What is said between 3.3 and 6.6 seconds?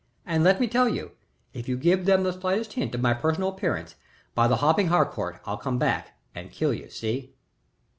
appearance, by the hopping Harcourt, I'll come back and